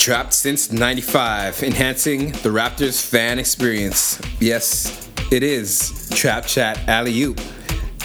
Trapped 0.00 0.32
since 0.32 0.72
95, 0.72 1.62
enhancing 1.62 2.32
the 2.32 2.48
Raptors 2.48 3.04
fan 3.06 3.38
experience. 3.38 4.18
Yes, 4.40 5.10
it 5.30 5.42
is 5.42 6.08
Trap 6.14 6.46
Chat 6.46 6.78
Alley 6.88 7.20
Oop. 7.22 7.38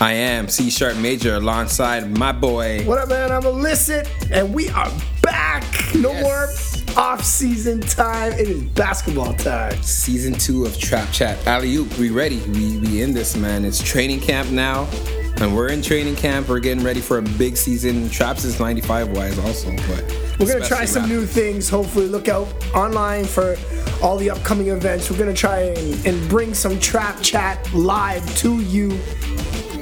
I 0.01 0.11
am 0.11 0.49
C 0.49 0.69
Sharp 0.69 0.97
Major 0.97 1.35
alongside 1.35 2.09
my 2.17 2.33
boy. 2.33 2.83
What 2.83 2.97
up, 2.97 3.07
man? 3.07 3.31
I'm 3.31 3.45
Illicit, 3.45 4.09
and 4.29 4.53
we 4.53 4.67
are 4.71 4.91
back. 5.21 5.63
No 5.95 6.11
Yes. 6.11 6.83
more 6.85 7.01
off-season 7.01 7.79
time. 7.79 8.33
It 8.33 8.49
is 8.49 8.61
basketball 8.71 9.33
time. 9.35 9.81
Season 9.81 10.33
two 10.33 10.65
of 10.65 10.77
Trap 10.77 11.09
Chat 11.13 11.47
Alley 11.47 11.75
Oop. 11.77 11.97
We 11.97 12.09
ready. 12.09 12.41
We, 12.49 12.77
we 12.79 13.03
in 13.03 13.13
this, 13.13 13.37
man. 13.37 13.63
It's 13.63 13.81
training 13.81 14.19
camp 14.19 14.49
now. 14.49 14.85
And 15.41 15.55
we're 15.55 15.69
in 15.69 15.81
training 15.81 16.15
camp. 16.15 16.47
We're 16.47 16.59
getting 16.59 16.83
ready 16.83 17.01
for 17.01 17.17
a 17.17 17.21
big 17.21 17.57
season. 17.57 18.09
Traps 18.09 18.45
is 18.45 18.59
95 18.59 19.09
wise 19.09 19.37
also, 19.39 19.71
but 19.87 20.03
We're 20.39 20.53
gonna 20.53 20.65
try 20.65 20.85
some 20.85 21.09
new 21.09 21.25
things. 21.25 21.69
Hopefully, 21.69 22.07
look 22.07 22.27
out 22.27 22.47
online 22.73 23.25
for 23.25 23.57
all 24.01 24.17
the 24.17 24.29
upcoming 24.29 24.69
events. 24.69 25.11
We're 25.11 25.17
gonna 25.17 25.33
try 25.33 25.59
and, 25.59 26.05
and 26.05 26.29
bring 26.29 26.53
some 26.53 26.79
trap 26.79 27.21
chat 27.21 27.73
live 27.73 28.25
to 28.37 28.61
you, 28.61 28.89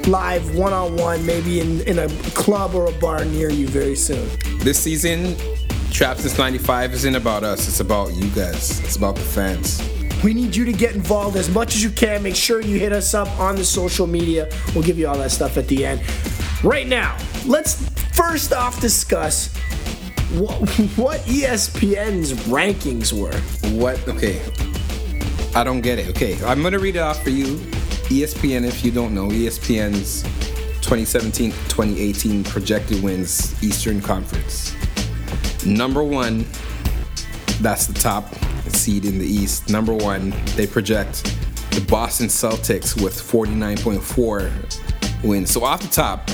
live 0.06 0.56
one 0.56 0.72
on 0.72 0.96
one, 0.96 1.24
maybe 1.24 1.60
in, 1.60 1.82
in 1.82 2.00
a 2.00 2.08
club 2.34 2.74
or 2.74 2.86
a 2.86 2.92
bar 2.98 3.24
near 3.24 3.50
you 3.50 3.68
very 3.68 3.96
soon. 3.96 4.28
This 4.58 4.78
season, 4.78 5.36
Trap 5.94 6.16
since 6.16 6.36
95 6.36 6.92
isn't 6.92 7.14
about 7.14 7.44
us. 7.44 7.68
It's 7.68 7.78
about 7.78 8.12
you 8.14 8.28
guys. 8.30 8.80
It's 8.80 8.96
about 8.96 9.14
the 9.14 9.20
fans. 9.20 9.80
We 10.24 10.32
need 10.32 10.56
you 10.56 10.64
to 10.64 10.72
get 10.72 10.94
involved 10.94 11.36
as 11.36 11.50
much 11.50 11.74
as 11.74 11.84
you 11.84 11.90
can. 11.90 12.22
Make 12.22 12.34
sure 12.34 12.62
you 12.62 12.78
hit 12.78 12.92
us 12.92 13.12
up 13.12 13.28
on 13.38 13.56
the 13.56 13.64
social 13.64 14.06
media. 14.06 14.48
We'll 14.74 14.82
give 14.82 14.98
you 14.98 15.06
all 15.06 15.18
that 15.18 15.30
stuff 15.30 15.58
at 15.58 15.68
the 15.68 15.84
end. 15.84 16.00
Right 16.64 16.86
now, 16.86 17.18
let's 17.44 17.86
first 18.14 18.54
off 18.54 18.80
discuss 18.80 19.54
what, 20.32 20.56
what 20.96 21.20
ESPN's 21.20 22.32
rankings 22.44 23.12
were. 23.12 23.36
What? 23.78 24.08
Okay. 24.08 24.40
I 25.54 25.62
don't 25.62 25.82
get 25.82 25.98
it. 25.98 26.08
Okay. 26.08 26.42
I'm 26.42 26.62
going 26.62 26.72
to 26.72 26.78
read 26.78 26.96
it 26.96 27.00
off 27.00 27.22
for 27.22 27.28
you. 27.28 27.56
ESPN, 28.08 28.66
if 28.66 28.82
you 28.82 28.90
don't 28.90 29.14
know, 29.14 29.28
ESPN's 29.28 30.22
2017 30.80 31.50
2018 31.50 32.44
projected 32.44 33.02
wins 33.02 33.62
Eastern 33.62 34.00
Conference. 34.00 34.74
Number 35.66 36.02
one, 36.02 36.46
that's 37.60 37.86
the 37.86 37.94
top 37.94 38.34
seed 38.74 39.04
in 39.04 39.18
the 39.18 39.26
East. 39.26 39.70
Number 39.70 39.92
one, 39.94 40.32
they 40.56 40.66
project 40.66 41.24
the 41.70 41.84
Boston 41.88 42.26
Celtics 42.28 43.00
with 43.02 43.14
49.4 43.14 45.24
wins. 45.24 45.50
So 45.50 45.64
off 45.64 45.82
the 45.82 45.88
top, 45.88 46.28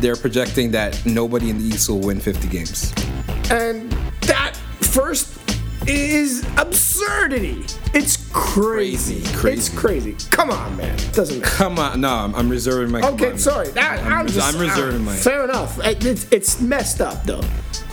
they're 0.00 0.16
projecting 0.16 0.70
that 0.72 1.04
nobody 1.06 1.50
in 1.50 1.58
the 1.58 1.64
East 1.64 1.88
will 1.88 2.00
win 2.00 2.20
50 2.20 2.48
games. 2.48 2.92
And 3.50 3.90
that 4.22 4.56
first 4.80 5.32
is 5.88 6.44
absurdity. 6.58 7.64
It's 7.94 8.28
crazy. 8.32 9.22
Crazy, 9.22 9.36
crazy. 9.36 9.58
It's 9.58 9.68
crazy. 9.78 10.16
Come 10.30 10.50
on, 10.50 10.76
man. 10.76 10.94
It 10.98 11.12
Doesn't 11.12 11.40
matter. 11.40 11.54
Come 11.54 11.78
on, 11.78 12.00
no, 12.00 12.08
I'm, 12.10 12.34
I'm 12.34 12.48
reserving 12.48 12.90
my. 12.92 13.06
Okay, 13.10 13.32
on. 13.32 13.38
sorry. 13.38 13.68
That, 13.68 14.00
I'm, 14.04 14.12
I'm, 14.12 14.26
just, 14.26 14.54
I'm 14.54 14.60
reserving 14.60 15.02
uh, 15.02 15.04
mine. 15.04 15.18
Fair 15.18 15.44
enough. 15.44 15.78
It- 15.84 16.04
It's, 16.04 16.30
it's 16.32 16.60
messed 16.60 17.00
up, 17.00 17.22
though. 17.24 17.42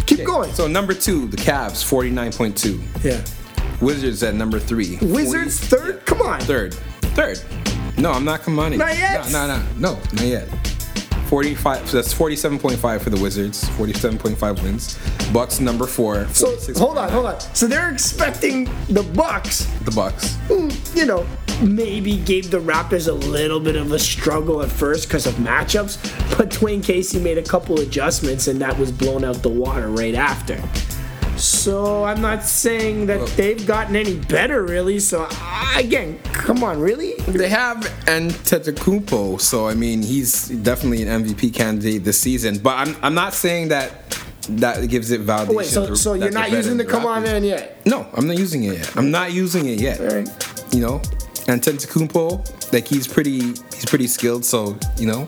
Keep 0.07 0.19
Okay, 0.19 0.25
going. 0.25 0.51
So 0.53 0.67
number 0.67 0.93
two, 0.93 1.27
the 1.27 1.37
Cavs, 1.37 1.83
49.2. 1.87 3.03
yeah. 3.03 3.23
Wizards 3.83 4.23
at 4.23 4.33
number 4.35 4.59
three. 4.59 4.97
Wizards 5.01 5.59
40 5.59 5.83
third? 5.83 6.05
Come 6.05 6.21
on. 6.21 6.39
Third. 6.41 6.73
Third. 7.15 7.41
No, 7.97 8.11
I'm 8.11 8.25
not 8.25 8.41
combining. 8.43 8.79
Not 8.79 8.97
yet? 8.97 9.31
No, 9.31 9.47
no, 9.47 9.57
no, 9.57 9.93
no, 9.93 9.99
not 10.13 10.25
yet. 10.25 10.47
45. 11.27 11.89
So 11.89 11.97
that's 11.97 12.13
47.5 12.13 13.01
for 13.01 13.09
the 13.09 13.21
Wizards. 13.21 13.63
47.5 13.69 14.63
wins. 14.63 14.99
Bucks 15.31 15.59
number 15.59 15.87
four. 15.87 16.27
So 16.29 16.55
hold 16.75 16.97
on, 16.97 17.09
hold 17.09 17.25
on. 17.27 17.39
So 17.39 17.67
they're 17.67 17.91
expecting 17.91 18.65
the 18.87 19.03
Bucks, 19.15 19.65
The 19.83 19.91
Bucks. 19.91 20.37
you 20.95 21.05
know 21.05 21.25
maybe 21.61 22.17
gave 22.17 22.51
the 22.51 22.59
Raptors 22.59 23.07
a 23.07 23.13
little 23.13 23.59
bit 23.59 23.75
of 23.75 23.91
a 23.91 23.99
struggle 23.99 24.61
at 24.61 24.69
first 24.69 25.07
because 25.07 25.25
of 25.25 25.35
matchups, 25.35 25.97
but 26.37 26.49
Dwane 26.49 26.83
Casey 26.83 27.19
made 27.19 27.37
a 27.37 27.43
couple 27.43 27.79
adjustments 27.79 28.47
and 28.47 28.59
that 28.61 28.77
was 28.77 28.91
blown 28.91 29.23
out 29.23 29.41
the 29.43 29.49
water 29.49 29.87
right 29.89 30.15
after. 30.15 30.61
So 31.63 32.03
I'm 32.03 32.19
not 32.19 32.43
saying 32.43 33.05
that 33.05 33.25
they've 33.37 33.65
gotten 33.65 33.95
any 33.95 34.17
better 34.17 34.63
really. 34.63 34.99
So 34.99 35.25
I, 35.31 35.79
again, 35.79 36.19
come 36.23 36.61
on, 36.61 36.77
really? 36.81 37.13
They 37.25 37.47
have 37.47 37.77
Antetokounmpo, 38.03 39.39
so 39.39 39.65
I 39.69 39.73
mean 39.73 40.01
he's 40.01 40.49
definitely 40.49 41.03
an 41.03 41.23
MVP 41.23 41.53
candidate 41.53 42.03
this 42.03 42.19
season. 42.19 42.57
But 42.57 42.85
I'm, 42.85 42.97
I'm 43.01 43.13
not 43.13 43.33
saying 43.33 43.69
that 43.69 43.93
that 44.49 44.89
gives 44.89 45.11
it 45.11 45.25
validation. 45.25 45.49
Oh, 45.51 45.53
wait, 45.53 45.67
so 45.67 45.95
so 45.95 46.15
you're 46.15 46.31
not 46.31 46.51
using 46.51 46.75
the 46.75 46.83
come 46.83 47.05
on 47.05 47.23
man 47.23 47.45
yet? 47.45 47.85
No, 47.85 48.09
I'm 48.13 48.27
not 48.27 48.37
using 48.37 48.65
it 48.65 48.79
yet. 48.79 48.97
I'm 48.97 49.09
not 49.09 49.31
using 49.31 49.65
it 49.65 49.79
yet. 49.79 50.01
Right. 50.01 50.27
You 50.73 50.81
know, 50.81 50.99
Antetokounmpo, 51.47 52.73
like 52.73 52.89
he's 52.89 53.07
pretty, 53.07 53.39
he's 53.39 53.85
pretty 53.85 54.07
skilled. 54.07 54.43
So 54.43 54.77
you 54.97 55.07
know, 55.07 55.27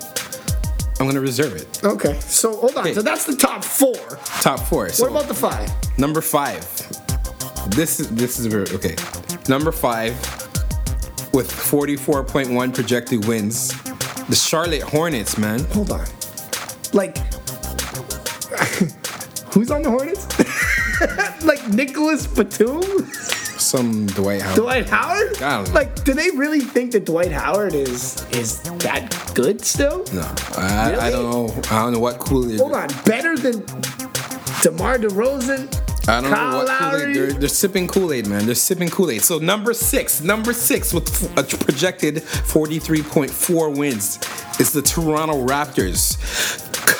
I'm 0.99 1.07
gonna 1.07 1.19
reserve 1.21 1.55
it. 1.55 1.83
Okay. 1.83 2.17
So 2.21 2.55
hold 2.55 2.75
on. 2.75 2.83
Okay. 2.85 2.93
So 2.93 3.01
that's 3.01 3.25
the 3.25 3.35
top 3.35 3.63
four. 3.63 3.95
Top 4.41 4.59
four. 4.61 4.89
So 4.89 5.03
What 5.03 5.11
about 5.11 5.27
the 5.27 5.33
five? 5.33 5.69
number 5.97 6.21
five? 6.21 6.61
This 7.71 7.99
is 7.99 8.09
this 8.11 8.39
is 8.39 8.45
very 8.45 8.67
okay. 8.71 8.95
Number 9.49 9.71
five, 9.71 10.13
with 11.33 11.49
44.1 11.51 12.73
projected 12.73 13.25
wins, 13.27 13.69
the 14.29 14.35
Charlotte 14.35 14.83
Hornets, 14.83 15.37
man. 15.37 15.59
Hold 15.73 15.91
on. 15.91 16.05
Like, 16.93 17.17
who's 19.53 19.71
on 19.71 19.81
the 19.83 19.89
Hornets? 19.89 20.25
like 21.45 21.67
Nicolas 21.69 22.27
Batum? 22.27 22.81
Some 23.75 24.05
Dwight 24.07 24.41
Howard. 24.41 24.55
Dwight 24.55 24.89
Howard? 24.89 25.41
I 25.41 25.57
don't 25.57 25.67
know. 25.67 25.73
Like, 25.73 26.05
do 26.05 26.13
they 26.13 26.29
really 26.31 26.61
think 26.61 26.93
that 26.93 27.03
Dwight 27.03 27.33
Howard 27.33 27.73
is 27.73 28.25
is 28.31 28.61
that 28.79 29.31
good 29.35 29.59
still? 29.65 30.05
No, 30.13 30.21
I, 30.55 30.95
I 30.97 31.09
don't 31.11 31.29
know. 31.29 31.53
I 31.69 31.83
don't 31.83 31.91
know 31.91 31.99
what 31.99 32.17
Kool-Aid. 32.19 32.59
Hold 32.59 32.71
on, 32.71 32.87
better 33.03 33.37
than 33.37 33.59
DeMar 34.61 34.99
DeRozan? 34.99 36.07
I 36.07 36.21
don't 36.21 36.31
Kyle 36.31 36.51
know 36.51 36.57
what 36.59 36.67
Lowry? 36.67 37.01
Kool-Aid. 37.01 37.15
They're, 37.15 37.33
they're 37.33 37.49
sipping 37.49 37.89
Kool-Aid, 37.89 38.27
man. 38.27 38.45
They're 38.45 38.55
sipping 38.55 38.87
Kool-Aid. 38.87 39.21
So 39.23 39.39
number 39.39 39.73
six, 39.73 40.21
number 40.21 40.53
six 40.53 40.93
with 40.93 41.37
a 41.37 41.43
projected 41.43 42.15
43.4 42.23 43.77
wins 43.77 44.19
is 44.57 44.71
the 44.71 44.81
Toronto 44.81 45.45
Raptors. 45.45 46.15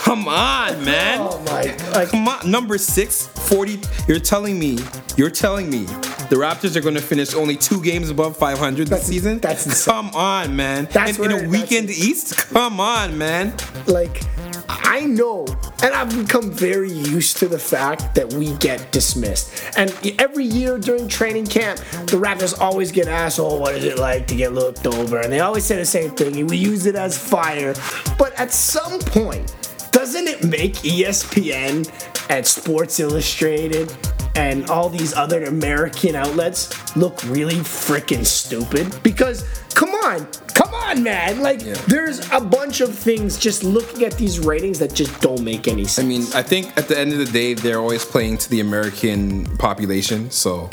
Come 0.04 0.28
on, 0.28 0.84
man. 0.84 1.20
Oh 1.22 1.42
my! 1.46 1.74
Like, 1.92 2.10
Come 2.10 2.28
on, 2.28 2.52
number 2.52 2.78
six, 2.78 3.28
40. 3.28 3.80
You're 4.10 4.20
telling 4.20 4.60
me, 4.60 4.80
you're 5.16 5.30
telling 5.30 5.70
me 5.70 5.88
the 6.30 6.36
Raptors 6.36 6.76
are 6.76 6.82
going 6.82 6.96
to 6.96 7.02
finish 7.02 7.34
only 7.34 7.56
two 7.58 7.82
games 7.82 8.10
above 8.10 8.38
500 8.38 8.88
this 8.88 9.08
season? 9.08 9.40
that's 9.40 9.66
insane. 9.66 9.94
Come 9.94 10.10
on, 10.16 10.56
man. 10.56 10.88
That's 10.92 11.18
in, 11.18 11.26
in 11.26 11.32
where- 11.32 11.38
a 11.38 11.42
that's- 11.48 11.62
weekend 11.62 11.90
East? 11.90 12.38
Come 12.38 12.80
on, 12.80 13.18
man. 13.18 13.54
like 13.88 14.22
I 14.68 15.02
know, 15.02 15.46
and 15.84 15.94
I've 15.94 16.10
become 16.18 16.52
very 16.52 16.90
used 16.92 17.38
to 17.38 17.48
the 17.48 17.60
fact 17.60 18.16
that 18.16 18.34
we 18.34 18.54
get 18.58 18.92
dismissed. 18.92 19.52
And 19.78 19.94
every 20.20 20.46
year 20.46 20.78
during 20.80 21.08
training 21.08 21.48
camp, 21.48 21.80
the 22.08 22.18
Raptors 22.18 22.58
always 22.60 22.92
get 22.92 23.08
asked, 23.08 23.40
"Oh, 23.40 23.58
what 23.60 23.76
is 23.76 23.84
it 23.84 24.00
like 24.00 24.26
to 24.28 24.36
get 24.36 24.54
looked 24.54 24.88
over?" 24.88 25.20
And 25.20 25.32
they 25.32 25.42
always 25.42 25.66
say 25.66 25.76
the 25.76 25.86
same 25.86 26.12
thing. 26.12 26.48
We 26.48 26.58
use 26.58 26.86
it 26.86 26.96
as 26.96 27.18
fire. 27.18 27.74
But 28.18 28.34
at 28.40 28.52
some 28.54 29.00
point, 29.02 29.54
doesn't 29.92 30.28
it 30.28 30.44
make 30.46 30.76
ESPN 30.86 31.86
and 32.30 32.46
Sports 32.46 33.00
Illustrated 33.00 33.92
and 34.36 34.70
all 34.70 34.90
these 34.90 35.14
other 35.14 35.44
American 35.46 36.16
outlets 36.16 36.96
look 36.96 37.24
really 37.24 37.56
freaking 37.56 38.26
stupid? 38.26 39.02
Because 39.04 39.44
come 39.74 39.90
on, 39.90 40.26
come 40.54 40.74
on, 40.74 41.04
man! 41.04 41.42
Like 41.42 41.60
there's 41.86 42.30
a 42.32 42.40
bunch 42.40 42.82
of 42.82 42.94
things 42.94 43.38
just 43.38 43.64
looking 43.64 44.04
at 44.04 44.14
these 44.14 44.40
ratings 44.40 44.80
that 44.80 44.94
just 44.94 45.20
don't 45.22 45.44
make 45.44 45.68
any 45.68 45.86
sense. 45.86 46.06
I 46.06 46.08
mean, 46.08 46.22
I 46.34 46.42
think 46.42 46.78
at 46.78 46.88
the 46.88 46.98
end 46.98 47.14
of 47.14 47.20
the 47.20 47.26
day, 47.26 47.54
they're 47.54 47.80
always 47.80 48.06
playing 48.06 48.38
to 48.40 48.50
the 48.50 48.60
American 48.60 49.46
population. 49.58 50.32
So 50.32 50.70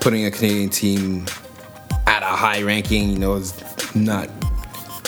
putting 0.00 0.26
a 0.26 0.30
Canadian 0.30 0.70
team 0.70 1.26
at 2.06 2.22
a 2.22 2.26
high 2.26 2.62
ranking, 2.62 3.10
you 3.10 3.18
know, 3.18 3.34
is 3.34 3.54
not 3.94 4.28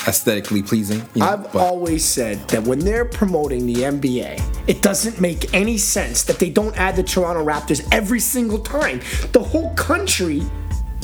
aesthetically 0.07 0.63
pleasing. 0.63 1.03
You 1.15 1.21
know, 1.21 1.27
I've 1.27 1.53
but 1.53 1.63
always 1.63 2.05
said 2.05 2.39
that 2.49 2.63
when 2.63 2.79
they're 2.79 3.05
promoting 3.05 3.67
the 3.67 3.75
NBA, 3.75 4.69
it 4.69 4.83
doesn't 4.83 5.21
make 5.21 5.53
any 5.55 5.79
sense 5.79 6.25
that 6.25 6.39
they 6.39 6.51
don't 6.51 6.77
add 6.77 6.97
the 6.97 7.03
Toronto 7.03 7.45
Raptors 7.45 7.87
every 7.93 8.21
single 8.21 8.59
time. 8.59 9.01
The 9.33 9.43
whole 9.43 9.75
country 9.75 10.43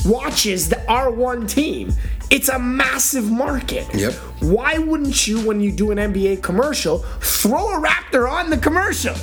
watches 0.05 0.69
the 0.69 0.77
R1 0.87 1.49
team. 1.49 1.93
It's 2.29 2.49
a 2.49 2.57
massive 2.57 3.29
market. 3.29 3.93
Yep. 3.93 4.13
Why 4.39 4.77
wouldn't 4.77 5.27
you, 5.27 5.45
when 5.45 5.61
you 5.61 5.71
do 5.71 5.91
an 5.91 5.97
NBA 5.97 6.41
commercial, 6.41 6.99
throw 7.19 7.77
a 7.77 7.81
Raptor 7.81 8.29
on 8.29 8.49
the 8.49 8.57
commercial? 8.57 9.15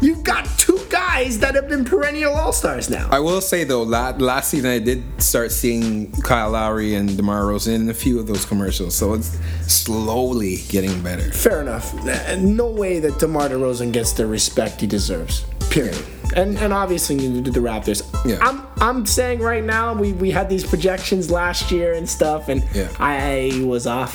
You've 0.00 0.22
got 0.22 0.46
two 0.58 0.78
guys 0.90 1.38
that 1.38 1.54
have 1.54 1.68
been 1.68 1.84
perennial 1.84 2.34
All 2.34 2.52
Stars 2.52 2.90
now. 2.90 3.08
I 3.10 3.18
will 3.18 3.40
say 3.40 3.64
though, 3.64 3.82
la- 3.82 4.10
last 4.18 4.50
season 4.50 4.70
I 4.70 4.78
did 4.78 5.02
start 5.22 5.50
seeing 5.52 6.12
Kyle 6.22 6.50
Lowry 6.50 6.94
and 6.94 7.16
DeMar 7.16 7.42
DeRozan 7.42 7.74
in 7.76 7.88
a 7.88 7.94
few 7.94 8.18
of 8.20 8.26
those 8.26 8.44
commercials, 8.44 8.94
so 8.94 9.14
it's 9.14 9.38
slowly 9.66 10.58
getting 10.68 11.02
better. 11.02 11.32
Fair 11.32 11.60
enough. 11.62 11.94
Uh, 12.06 12.36
No 12.38 12.68
way 12.70 13.00
that 13.00 13.18
DeMar 13.18 13.48
DeRozan 13.48 13.92
gets 13.92 14.12
the 14.12 14.26
respect 14.26 14.80
he 14.80 14.86
deserves. 14.86 15.44
Period. 15.70 15.96
And 16.34 16.58
and 16.58 16.72
obviously 16.72 17.16
you 17.16 17.40
do 17.40 17.50
the 17.50 17.60
Raptors. 17.60 18.02
Yeah. 18.26 18.38
I'm 18.40 18.62
I'm 18.80 19.06
saying 19.06 19.40
right 19.40 19.64
now 19.64 19.94
we 19.94 20.12
we 20.12 20.30
had 20.30 20.48
these 20.48 20.64
projections 20.64 21.30
last 21.30 21.70
year 21.70 21.94
and 21.94 22.08
stuff, 22.08 22.48
and 22.48 22.62
Yeah. 22.74 22.88
I 22.98 23.62
was 23.64 23.86
off. 23.86 24.14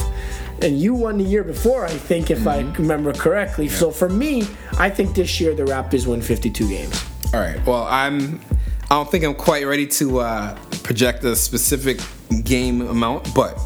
And 0.63 0.79
you 0.79 0.93
won 0.93 1.17
the 1.17 1.23
year 1.23 1.43
before, 1.43 1.85
I 1.85 1.89
think, 1.91 2.29
if 2.31 2.45
I 2.47 2.61
Mm-hmm. 2.63 2.81
remember 2.83 3.13
correctly. 3.13 3.67
So 3.67 3.89
for 3.91 4.09
me, 4.09 4.47
I 4.77 4.89
think 4.89 5.15
this 5.15 5.39
year 5.41 5.55
the 5.55 5.63
Raptors 5.63 6.05
win 6.05 6.21
52 6.21 6.67
games. 6.67 7.03
All 7.33 7.39
right. 7.39 7.63
Well, 7.65 7.83
I'm. 7.89 8.39
I 8.89 8.95
don't 8.95 9.09
think 9.09 9.23
I'm 9.23 9.33
quite 9.35 9.65
ready 9.65 9.87
to 9.87 10.19
uh, 10.19 10.55
project 10.83 11.23
a 11.23 11.35
specific 11.35 11.99
game 12.43 12.81
amount, 12.81 13.33
but 13.33 13.57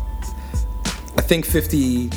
I 1.18 1.21
think 1.21 1.45
50, 1.45 2.09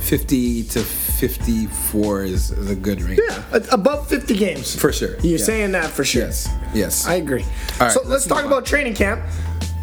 50 0.00 0.62
to 0.64 0.80
54 0.82 2.22
is, 2.24 2.50
is 2.52 2.70
a 2.70 2.74
good 2.74 3.02
range. 3.02 3.20
Yeah, 3.28 3.42
above 3.70 4.08
50 4.08 4.34
games. 4.36 4.74
For 4.74 4.92
sure. 4.92 5.16
You're 5.20 5.38
Yeah. 5.38 5.44
saying 5.44 5.72
that 5.72 5.90
for 5.90 6.04
sure. 6.04 6.22
Yes. 6.22 6.48
Yes. 6.74 7.06
I 7.06 7.14
agree. 7.16 7.42
All 7.42 7.48
right, 7.80 7.92
so 7.92 8.00
let's, 8.00 8.10
let's 8.10 8.26
talk 8.26 8.44
about 8.46 8.64
training 8.64 8.94
camp. 8.94 9.20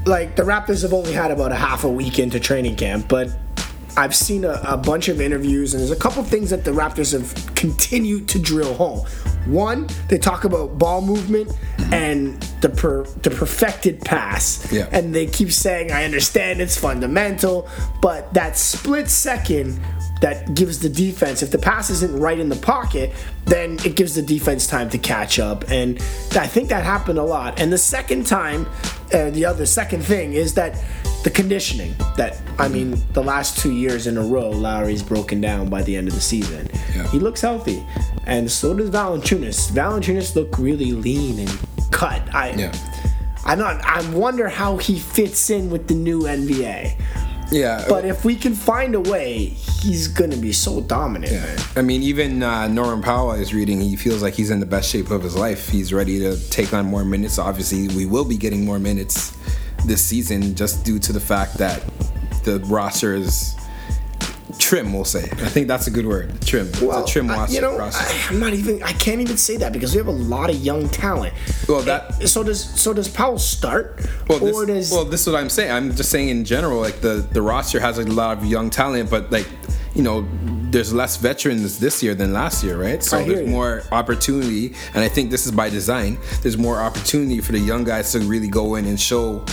Like 0.08 0.36
the 0.36 0.42
Raptors 0.44 0.82
have 0.82 0.94
only 0.94 1.14
had 1.14 1.30
about 1.30 1.52
a 1.52 1.56
half 1.56 1.84
a 1.84 1.90
week 1.90 2.18
into 2.18 2.40
training 2.40 2.76
camp, 2.78 3.08
but 3.08 3.30
I've 3.98 4.16
seen 4.16 4.46
a, 4.46 4.62
a 4.64 4.78
bunch 4.78 5.10
of 5.10 5.20
interviews, 5.22 5.74
and 5.74 5.82
there's 5.82 5.92
a 5.92 5.96
couple 6.00 6.24
things 6.24 6.50
that 6.50 6.64
the 6.64 6.72
Raptors 6.72 7.12
have 7.14 7.56
continued 7.56 8.28
to 8.30 8.40
drill 8.40 8.74
home. 8.74 9.06
One, 9.46 9.88
they 10.08 10.18
talk 10.18 10.44
about 10.44 10.78
ball 10.78 11.02
movement 11.02 11.52
and 11.92 12.42
the 12.62 12.70
per, 12.70 13.04
the 13.24 13.32
perfected 13.32 14.02
pass, 14.02 14.72
Yeah. 14.72 14.88
and 14.92 15.14
they 15.14 15.26
keep 15.26 15.52
saying, 15.52 15.92
"I 15.92 16.06
understand 16.06 16.62
it's 16.62 16.78
fundamental," 16.78 17.68
but 18.02 18.34
that 18.34 18.58
split 18.58 19.10
second 19.10 19.80
that 20.22 20.54
gives 20.54 20.78
the 20.80 20.90
defense, 20.90 21.42
if 21.42 21.50
the 21.50 21.58
pass 21.58 21.90
isn't 21.90 22.16
right 22.20 22.40
in 22.40 22.48
the 22.48 22.56
pocket, 22.56 23.12
then 23.46 23.80
it 23.84 23.96
gives 23.96 24.14
the 24.14 24.22
defense 24.22 24.68
time 24.68 24.88
to 24.88 25.00
catch 25.00 25.40
up. 25.40 25.66
And 25.72 25.98
I 26.36 26.46
think 26.46 26.70
that 26.70 26.84
happened 26.84 27.18
a 27.18 27.24
lot. 27.24 27.60
And 27.60 27.74
the 27.74 27.78
second 27.80 28.28
time, 28.28 28.68
uh, 29.12 29.32
the 29.32 29.46
other 29.46 29.66
second 29.66 30.04
thing 30.04 30.34
is 30.34 30.54
that 30.54 30.76
the 31.24 31.30
conditioning. 31.30 31.96
That, 32.18 32.42
I 32.58 32.68
mean, 32.68 33.02
the 33.14 33.24
last 33.24 33.60
two 33.60 33.74
years 33.74 34.08
in 34.08 34.18
a 34.18 34.24
row, 34.24 34.50
Lowry's 34.50 35.04
broken 35.04 35.42
down 35.42 35.70
by 35.70 35.84
the 35.84 35.96
end 35.96 36.08
of 36.08 36.14
the 36.16 36.22
season. 36.22 36.70
Yeah. 36.96 37.08
He 37.10 37.20
looks 37.20 37.42
healthy. 37.42 37.86
And 38.26 38.50
so 38.50 38.74
does 38.74 38.90
Valanciunas. 38.90 39.72
Valanciunas 39.72 40.36
look 40.36 40.58
really 40.58 40.92
lean 40.94 41.40
and 41.40 41.60
cut. 41.92 42.22
I, 42.34 42.52
Yeah. 42.52 42.74
I'm 43.44 43.58
not, 43.58 43.84
I 43.84 44.08
wonder 44.12 44.48
how 44.50 44.78
he 44.78 45.00
fits 45.00 45.50
in 45.50 45.72
with 45.72 45.88
the 45.88 45.96
new 45.96 46.22
NBA. 46.24 46.96
Yeah. 47.52 47.86
But 47.90 48.06
if 48.06 48.24
we 48.24 48.36
can 48.36 48.54
find 48.54 48.96
a 48.96 49.00
way, 49.00 49.46
he's 49.46 50.08
gonna 50.08 50.38
be 50.38 50.54
so 50.54 50.82
dominant, 50.82 51.34
man. 51.34 51.58
I 51.76 51.82
mean, 51.82 52.02
even 52.02 52.44
uh, 52.44 52.68
Norman 52.68 53.04
Powell 53.04 53.34
is 53.34 53.54
reading. 53.54 53.82
He 53.82 53.96
feels 53.96 54.22
like 54.22 54.36
he's 54.36 54.52
in 54.52 54.60
the 54.60 54.66
best 54.66 54.90
shape 54.90 55.12
of 55.12 55.22
his 55.24 55.36
life. 55.36 55.68
He's 55.68 55.92
ready 55.92 56.20
to 56.20 56.38
take 56.50 56.74
on 56.74 56.86
more 56.86 57.04
minutes. 57.04 57.38
Obviously, 57.38 57.90
we 57.90 58.06
will 58.06 58.26
be 58.26 58.38
getting 58.38 58.64
more 58.64 58.80
minutes 58.80 59.36
this 59.86 60.04
season 60.04 60.56
just 60.56 60.86
due 60.86 61.00
to 61.00 61.14
the 61.14 61.20
fact 61.20 61.58
that 61.58 61.84
the 62.44 62.60
roster 62.66 63.14
is 63.16 63.56
trim. 64.60 64.94
We'll 64.94 65.06
say. 65.06 65.24
I 65.24 65.50
think 65.50 65.68
that's 65.68 65.88
a 65.88 65.92
good 65.92 66.06
word. 66.06 66.40
Trim. 66.42 66.68
it's 66.68 66.82
a 66.82 67.06
trim 67.08 67.30
I- 67.30 67.36
roster. 67.36 67.56
you 67.56 67.62
know, 67.62 67.78
roster. 67.78 68.04
I, 68.04 68.28
I'm 68.34 68.40
not 68.40 68.54
even. 68.54 68.82
I 68.84 68.94
can't 68.94 69.22
even 69.22 69.38
say 69.38 69.58
that 69.58 69.74
because 69.74 69.94
we 69.94 69.98
have 69.98 70.08
a 70.08 70.12
lot 70.12 70.50
of 70.50 70.58
young 70.58 70.90
talent. 70.90 71.34
Well, 71.68 71.82
that- 71.82 72.22
eh, 72.22 72.26
So 72.28 72.44
does 72.44 72.64
so 72.64 72.94
does 72.94 73.08
Powell 73.08 73.40
start, 73.40 74.06
Well, 74.28 74.40
this, 74.40 74.56
or 74.56 74.66
does 74.66 74.92
well, 74.92 75.06
this 75.06 75.22
is 75.22 75.28
what 75.34 75.40
I'm 75.42 75.50
saying. 75.50 75.72
I'm 75.72 75.96
just 75.96 76.10
saying 76.12 76.30
in 76.30 76.46
general, 76.46 76.80
like 76.80 77.02
the 77.02 77.26
the 77.32 77.42
roster 77.42 77.80
has 77.80 77.98
a 77.98 78.04
lot 78.06 78.38
of 78.38 78.46
young 78.46 78.70
talent, 78.70 79.10
but 79.10 79.32
like 79.32 79.48
you 79.94 80.04
know, 80.04 80.26
there's 80.72 80.94
less 80.94 81.18
veterans 81.18 81.80
this 81.80 82.02
year 82.02 82.16
than 82.16 82.32
last 82.32 82.64
year, 82.64 82.82
right? 82.82 83.04
So 83.04 83.24
there's 83.24 83.42
you. 83.42 83.48
more 83.48 83.84
opportunity, 83.92 84.74
and 84.94 85.04
I 85.04 85.10
think 85.10 85.32
this 85.32 85.46
is 85.46 85.52
by 85.52 85.70
design. 85.70 86.18
There's 86.42 86.58
more 86.58 86.80
opportunity 86.80 87.42
for 87.42 87.52
the 87.52 87.60
young 87.60 87.84
guys 87.84 88.12
to 88.14 88.20
really 88.20 88.48
go 88.48 88.76
in 88.76 88.86
and 88.86 89.00
show 89.00 89.46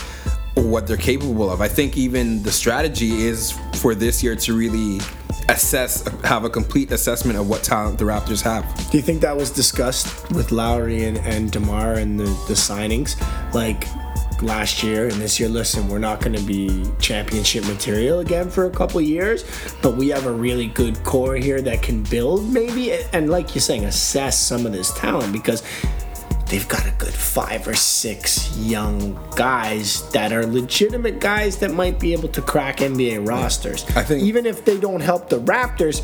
what 0.54 0.86
they're 0.86 0.96
capable 0.96 1.50
of. 1.50 1.60
I 1.60 1.68
think 1.68 1.96
even 1.96 2.42
the 2.42 2.52
strategy 2.52 3.26
is 3.26 3.52
for 3.76 3.94
this 3.94 4.22
year 4.22 4.36
to 4.36 4.56
really 4.56 5.00
assess, 5.48 6.06
have 6.24 6.44
a 6.44 6.50
complete 6.50 6.90
assessment 6.92 7.38
of 7.38 7.48
what 7.48 7.62
talent 7.62 7.98
the 7.98 8.04
Raptors 8.04 8.42
have. 8.42 8.64
Do 8.90 8.96
you 8.96 9.02
think 9.02 9.20
that 9.22 9.36
was 9.36 9.50
discussed 9.50 10.30
with 10.32 10.52
Lowry 10.52 11.04
and, 11.04 11.18
and 11.18 11.50
DeMar 11.50 11.94
and 11.94 12.18
the, 12.18 12.24
the 12.24 12.54
signings? 12.54 13.18
Like 13.54 13.86
last 14.42 14.82
year 14.82 15.04
and 15.04 15.14
this 15.14 15.38
year, 15.40 15.48
listen, 15.48 15.88
we're 15.88 15.98
not 15.98 16.20
going 16.20 16.36
to 16.36 16.42
be 16.42 16.84
championship 17.00 17.64
material 17.66 18.20
again 18.20 18.48
for 18.50 18.66
a 18.66 18.70
couple 18.70 19.00
years, 19.00 19.44
but 19.82 19.96
we 19.96 20.08
have 20.08 20.26
a 20.26 20.32
really 20.32 20.66
good 20.68 21.02
core 21.04 21.36
here 21.36 21.60
that 21.62 21.82
can 21.82 22.02
build 22.04 22.48
maybe. 22.52 22.92
And 23.12 23.30
like 23.30 23.54
you're 23.54 23.62
saying, 23.62 23.84
assess 23.84 24.38
some 24.38 24.66
of 24.66 24.72
this 24.72 24.92
talent 24.94 25.32
because 25.32 25.62
they've 26.46 26.68
got 26.68 26.86
a 26.86 26.90
good 26.92 27.12
five 27.12 27.68
or 27.68 27.74
six 27.74 28.56
young 28.56 29.18
guys 29.36 30.08
that 30.12 30.32
are 30.32 30.46
legitimate 30.46 31.20
guys 31.20 31.58
that 31.58 31.72
might 31.72 32.00
be 32.00 32.12
able 32.14 32.28
to 32.28 32.40
crack 32.40 32.78
NBA 32.78 33.26
rosters. 33.28 33.84
I 33.94 34.02
think- 34.02 34.22
even 34.22 34.46
if 34.46 34.64
they 34.64 34.78
don't 34.78 35.00
help 35.00 35.28
the 35.28 35.40
Raptors, 35.40 36.02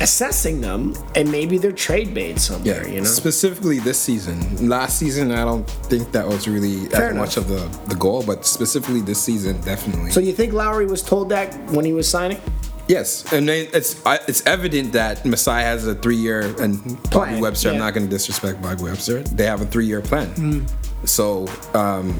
assessing 0.00 0.60
them 0.60 0.94
and 1.14 1.30
maybe 1.30 1.58
they're 1.58 1.72
trade 1.72 2.14
bait 2.14 2.38
somewhere. 2.38 2.86
Yeah, 2.86 2.92
You 2.92 3.00
know, 3.00 3.06
Specifically 3.06 3.78
this 3.80 3.98
season. 3.98 4.68
Last 4.68 4.98
season, 4.98 5.30
I 5.32 5.44
don't 5.44 5.68
think 5.68 6.10
that 6.12 6.26
was 6.26 6.48
really 6.48 6.86
Fair 6.86 7.06
as 7.06 7.10
enough. 7.12 7.26
much 7.26 7.36
of 7.36 7.48
the, 7.48 7.68
the 7.88 7.94
goal, 7.96 8.22
but 8.22 8.46
specifically 8.46 9.00
this 9.00 9.22
season, 9.22 9.60
definitely. 9.60 10.10
so 10.10 10.20
you 10.20 10.32
think 10.32 10.52
Lowry 10.52 10.86
was 10.86 11.02
told 11.02 11.28
that 11.30 11.54
when 11.70 11.84
he 11.84 11.92
was 11.92 12.08
signing? 12.08 12.40
yes, 12.88 13.30
and 13.32 13.48
they- 13.48 13.68
it's 13.68 13.94
it's 14.26 14.44
evident 14.46 14.92
that 14.94 15.24
Masai 15.24 15.62
has 15.62 15.86
a 15.86 15.94
three 15.94 16.16
year 16.16 16.40
and 16.60 16.82
Bobby 17.04 17.08
Plan, 17.10 17.40
Webster. 17.40 17.70
I'm 17.70 17.78
not 17.78 17.94
going 17.94 18.04
to 18.06 18.10
disrespect 18.10 18.60
Bobby 18.60 18.82
Webster. 18.82 19.22
They 19.22 19.46
have 19.46 19.60
a 19.60 19.66
three 19.66 19.86
year 19.86 20.00
plan. 20.00 20.28
Mm. 20.34 21.08
So. 21.08 21.46
um 21.74 22.18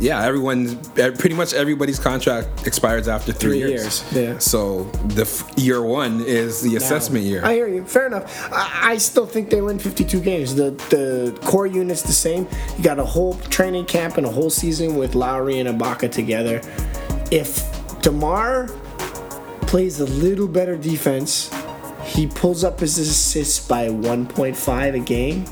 yeah, 0.00 0.24
everyone's 0.24 0.74
pretty 0.94 1.34
much 1.34 1.52
everybody's 1.54 1.98
contract 1.98 2.66
expires 2.66 3.08
after 3.08 3.32
three, 3.32 3.60
Three 3.60 3.70
years. 3.70 4.02
years, 4.12 4.12
yeah. 4.12 4.38
So 4.38 4.84
the 5.08 5.22
f- 5.22 5.50
year 5.56 5.82
one 5.82 6.20
is 6.22 6.60
the 6.62 6.76
assessment 6.76 7.24
year. 7.24 7.44
I 7.44 7.54
hear 7.54 7.68
you. 7.68 7.84
Fair 7.84 8.06
enough. 8.06 8.50
I, 8.52 8.92
I 8.92 8.96
still 8.98 9.26
think 9.26 9.50
they 9.50 9.60
win 9.60 9.78
52 9.78 10.20
games. 10.20 10.54
The 10.54 10.70
the 10.90 11.38
core 11.44 11.66
unit's 11.66 12.02
the 12.02 12.12
same. 12.12 12.48
You 12.76 12.82
got 12.84 12.98
a 12.98 13.04
whole 13.04 13.34
training 13.50 13.84
camp 13.86 14.16
and 14.16 14.26
a 14.26 14.30
whole 14.30 14.50
season 14.50 14.96
with 14.96 15.14
Lowry 15.14 15.58
and 15.60 15.68
Ibaka 15.68 16.10
together. 16.10 16.60
If 17.30 17.62
Demar 18.02 18.68
plays 19.62 20.00
a 20.00 20.06
little 20.06 20.48
better 20.48 20.76
defense, 20.76 21.50
he 22.04 22.26
pulls 22.26 22.64
up 22.64 22.80
his 22.80 22.98
assists 22.98 23.66
by 23.66 23.88
1.5 23.88 24.94
a 24.94 24.98
game 24.98 25.44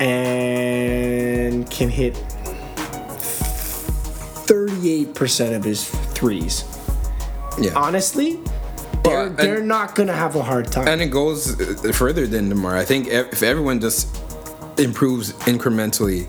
and 0.00 1.70
can 1.70 1.88
hit 1.88 2.14
38% 4.50 5.54
of 5.54 5.62
his 5.62 5.88
threes. 5.88 6.64
yeah. 7.58 7.72
Honestly, 7.76 8.40
they're, 9.04 9.26
and- 9.26 9.36
they're 9.36 9.62
not 9.62 9.94
going 9.94 10.08
to 10.08 10.14
have 10.14 10.34
a 10.34 10.42
hard 10.42 10.70
time. 10.72 10.88
And 10.88 11.00
it 11.00 11.06
goes 11.06 11.58
uh, 11.60 11.92
further 11.92 12.26
than 12.26 12.48
Demar. 12.48 12.76
I 12.76 12.84
think 12.84 13.06
if 13.06 13.32
if 13.32 13.42
everyone 13.42 13.80
just 13.80 14.08
improves 14.78 15.32
incrementally, 15.46 16.26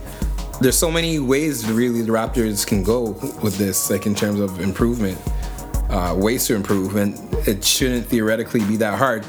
there's 0.61 0.77
so 0.77 0.91
many 0.91 1.17
ways 1.19 1.69
really 1.69 2.01
the 2.03 2.11
Raptors 2.11 2.65
can 2.65 2.83
go 2.83 3.09
with 3.41 3.57
this, 3.57 3.89
like 3.89 4.05
in 4.05 4.13
terms 4.13 4.39
of 4.39 4.59
improvement, 4.59 5.17
uh, 5.89 6.15
ways 6.17 6.45
to 6.47 6.55
improve, 6.55 6.95
and 6.97 7.17
it 7.47 7.63
shouldn't 7.65 8.05
theoretically 8.05 8.63
be 8.65 8.77
that 8.77 8.97
hard. 8.97 9.25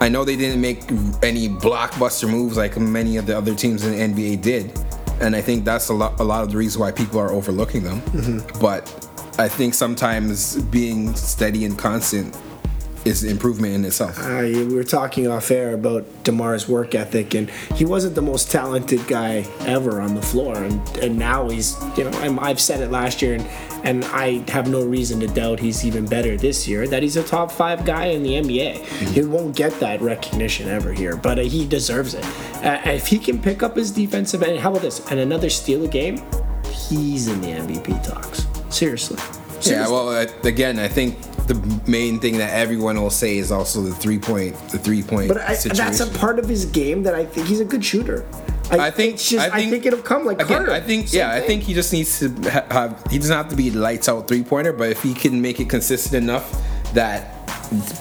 I 0.00 0.08
know 0.08 0.24
they 0.24 0.36
didn't 0.36 0.60
make 0.60 0.84
any 1.24 1.48
blockbuster 1.48 2.30
moves 2.30 2.56
like 2.56 2.76
many 2.78 3.16
of 3.16 3.26
the 3.26 3.36
other 3.36 3.52
teams 3.54 3.84
in 3.84 4.14
the 4.14 4.22
NBA 4.22 4.40
did, 4.42 4.72
and 5.20 5.34
I 5.36 5.40
think 5.40 5.64
that's 5.64 5.88
a 5.88 5.94
lot 5.94 6.18
a 6.20 6.24
lot 6.24 6.42
of 6.42 6.50
the 6.50 6.56
reason 6.56 6.80
why 6.80 6.92
people 6.92 7.18
are 7.18 7.30
overlooking 7.30 7.82
them. 7.82 8.00
Mm-hmm. 8.02 8.60
But 8.60 8.82
I 9.38 9.48
think 9.48 9.74
sometimes 9.74 10.60
being 10.64 11.14
steady 11.14 11.64
and 11.64 11.78
constant 11.78 12.36
is 13.08 13.24
improvement 13.24 13.74
in 13.74 13.84
itself. 13.84 14.18
Uh, 14.18 14.42
we 14.42 14.74
were 14.74 14.84
talking 14.84 15.26
off 15.26 15.50
air 15.50 15.74
about 15.74 16.04
Demar's 16.22 16.68
work 16.68 16.94
ethic, 16.94 17.34
and 17.34 17.50
he 17.74 17.84
wasn't 17.84 18.14
the 18.14 18.22
most 18.22 18.50
talented 18.50 19.06
guy 19.06 19.46
ever 19.60 20.00
on 20.00 20.14
the 20.14 20.22
floor, 20.22 20.56
and, 20.56 20.86
and 20.98 21.18
now 21.18 21.48
he's, 21.48 21.76
you 21.96 22.04
know, 22.04 22.10
I'm, 22.20 22.38
I've 22.38 22.60
said 22.60 22.80
it 22.80 22.90
last 22.90 23.22
year, 23.22 23.34
and 23.34 23.46
and 23.84 24.04
I 24.06 24.42
have 24.50 24.68
no 24.68 24.84
reason 24.84 25.20
to 25.20 25.28
doubt 25.28 25.60
he's 25.60 25.84
even 25.86 26.04
better 26.04 26.36
this 26.36 26.66
year. 26.66 26.88
That 26.88 27.02
he's 27.02 27.16
a 27.16 27.22
top 27.22 27.50
five 27.50 27.84
guy 27.84 28.06
in 28.06 28.22
the 28.22 28.30
NBA. 28.30 28.84
He 29.12 29.22
won't 29.24 29.54
get 29.54 29.78
that 29.80 30.00
recognition 30.00 30.68
ever 30.68 30.92
here, 30.92 31.16
but 31.16 31.38
uh, 31.38 31.42
he 31.42 31.66
deserves 31.66 32.14
it. 32.14 32.24
Uh, 32.56 32.80
if 32.86 33.06
he 33.06 33.18
can 33.18 33.40
pick 33.40 33.62
up 33.62 33.76
his 33.76 33.90
defensive 33.90 34.42
end, 34.42 34.58
how 34.58 34.70
about 34.70 34.82
this? 34.82 35.08
And 35.10 35.20
another 35.20 35.48
steal 35.48 35.84
a 35.84 35.88
game, 35.88 36.20
he's 36.64 37.28
in 37.28 37.40
the 37.40 37.48
MVP 37.48 38.02
talks. 38.04 38.46
Seriously. 38.68 39.18
Yeah, 39.62 39.88
well, 39.88 40.08
uh, 40.08 40.26
again, 40.44 40.78
I 40.78 40.88
think 40.88 41.16
the 41.48 41.90
main 41.90 42.20
thing 42.20 42.38
that 42.38 42.52
everyone 42.52 43.00
will 43.00 43.10
say 43.10 43.38
is 43.38 43.50
also 43.50 43.80
the 43.80 43.94
three 43.94 44.18
point, 44.18 44.54
the 44.68 44.78
three 44.78 45.02
point 45.02 45.28
But 45.28 45.38
I, 45.38 45.54
that's 45.54 46.00
a 46.00 46.06
part 46.18 46.38
of 46.38 46.48
his 46.48 46.66
game 46.66 47.02
that 47.04 47.14
I 47.14 47.24
think 47.24 47.46
he's 47.46 47.60
a 47.60 47.64
good 47.64 47.84
shooter. 47.84 48.24
I, 48.70 48.88
I 48.88 48.90
think. 48.90 49.14
it's 49.14 49.28
just, 49.30 49.50
I 49.50 49.64
think, 49.68 49.86
it'll 49.86 50.02
come 50.02 50.26
like 50.26 50.42
again. 50.42 50.58
Carter. 50.58 50.72
I 50.72 50.80
think. 50.80 51.12
Yeah, 51.12 51.32
I 51.32 51.40
think 51.40 51.62
he 51.62 51.72
just 51.72 51.92
needs 51.92 52.18
to 52.20 52.28
have. 52.50 53.02
He 53.10 53.18
doesn't 53.18 53.34
have 53.34 53.48
to 53.48 53.56
be 53.56 53.70
lights 53.70 54.08
out 54.10 54.28
three 54.28 54.44
pointer, 54.44 54.74
but 54.74 54.90
if 54.90 55.02
he 55.02 55.14
can 55.14 55.40
make 55.40 55.58
it 55.58 55.70
consistent 55.70 56.22
enough 56.22 56.62
that 56.92 57.34